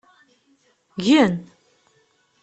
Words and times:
Gen! 1.05 1.33